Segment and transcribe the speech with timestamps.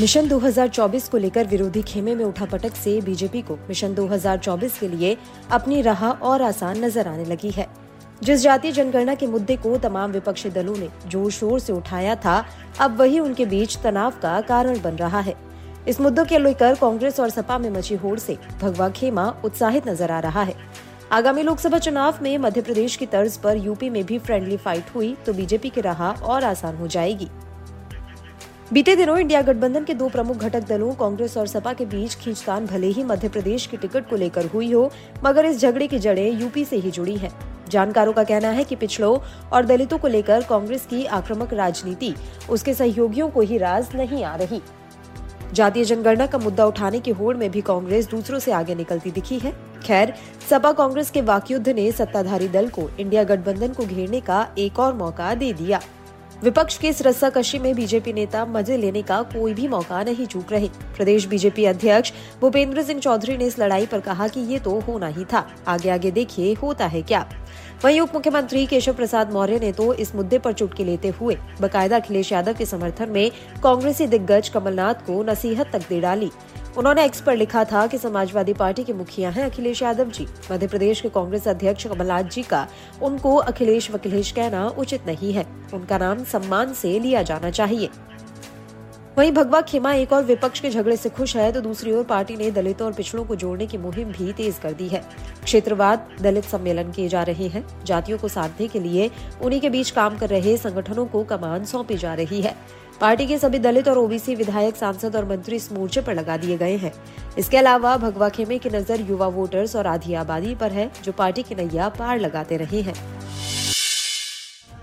[0.00, 4.88] Mission 2024 को लेकर विरोधी खेमे में उठा पटक से बीजेपी को मिशन 2024 के
[4.88, 5.16] लिए
[5.50, 7.66] अपनी राह और आसान नज़र आने लगी है।
[8.22, 12.44] जिस जातीय जनगणना के मुद्दे को तमाम विपक्षी दलों ने ज़ोर शोर से उठाया था,
[12.80, 15.34] अब वही उनके बीच तनाव का कारण बन रहा है।
[15.88, 20.10] इस मुद्दों के लेकर कांग्रेस और सपा में मची होड़ से भगवा खेमा उत्साहित नज़र
[20.10, 20.54] आ रहा है।
[21.12, 25.14] आगामी लोकसभा चुनाव में मध्य प्रदेश की तर्ज पर यूपी में भी फ्रेंडली फाइट हुई
[25.26, 27.28] तो बीजेपी की राह और आसान हो जाएगी।
[28.72, 32.66] बीते दिनों इंडिया गठबंधन के दो प्रमुख घटक दलों, कांग्रेस और सपा के बीच खींचतान
[32.66, 34.90] भले ही मध्य प्रदेश की टिकट को लेकर हुई हो,
[35.24, 37.30] मगर इस झगड़े की जड़ें यूपी से ही जुड़ी हैं।
[37.70, 39.18] जानकारों का कहना है कि पिछड़ों
[39.52, 42.14] और दलितों को लेकर कांग्रेस की आक्रामक राजनीति,
[42.50, 44.60] उसके सहयोगियों को ही राज नहीं आ रही।
[45.52, 49.38] जातीय जनगणना का मुद्दा उठाने की होड़ में भी कांग्रेस दूसरों से आगे निकलती दिखी
[49.38, 49.52] है।
[49.84, 50.14] खैर,
[50.50, 54.94] सपा कांग्रेस के वाकयुद्ध ने सत्ताधारी दल को इंडिया गठबंधन को घेरने का एक और
[54.94, 55.80] मौका दे दिया।
[56.42, 60.52] विपक्ष की इस रस्साकशी में बीजेपी नेता मज़े लेने का कोई भी मौका नहीं चूक
[60.52, 64.78] रहे। प्रदेश बीजेपी अध्यक्ष भूपेंद्र सिंह चौधरी ने इस लड़ाई पर कहा कि ये तो
[64.80, 67.26] होना ही था। आगे आगे देखिए, होता है क्या?
[67.84, 71.96] वहीं उप मुख्यमंत्री केशव प्रसाद मौर्य ने तो इस मुद्दे पर चुटकी लेते हुए बकायदा
[71.96, 73.30] अखिलेश यादव के समर्थन में
[73.62, 76.30] कांग्रेसी दिग्गज कमलनाथ को नसीहत तक दे डाली।
[76.76, 80.66] उन्होंने एक्स पर लिखा था कि समाजवादी पार्टी के मुखिया हैं अखिलेश यादव जी। मध्य
[80.66, 82.66] प्रदेश के कांग्रेस अध्यक्ष कमलनाथ जी का
[83.02, 87.88] उनको अखिलेश वकिलेश कहना उचित नहीं है। उनका नाम सम्मान से लिया जाना चाहिए।
[89.18, 92.36] वहीं भगवा खेमा एक और विपक्ष के झगड़े से खुश है तो दूसरी ओर पार्टी
[92.36, 95.02] ने दलितों और पिछड़ों को जोड़ने की मुहिम भी तेज कर दी है।
[95.44, 99.10] क्षेत्रवाद, दलित सम्मेलन किए जा रहे हैं। जातियों को साधने के लिए
[99.42, 102.54] उन्हीं के बीच काम कर रहे संगठनों को कमान सौंपी जा रही है।
[103.00, 106.56] पार्टी के सभी दलित और ओबीसी विधायक, सांसद और मंत्री इस मोर्चे पर लगा दिए
[106.56, 106.92] गए हैं।
[107.38, 111.42] इसके अलावा भगवा खेमे की नज़र युवा वोटर्स और आधी आबादी पर है, जो पार्टी
[111.42, 112.94] की नैया पार लगाते रहे हैं।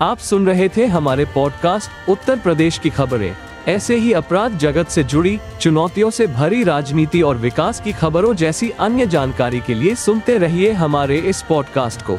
[0.00, 3.34] आप सुन रहे थे हमारे पॉडकास्ट उत्तर प्रदेश की खबरें।
[3.68, 8.70] ऐसे ही अपराध जगत से जुड़ी, चुनौतियों से भरी राजनीति और विकास की खबरों जैसी
[8.70, 12.18] अन्य जानकारी के लिए सुनते रहिए हमारे इस पॉडकास्ट को।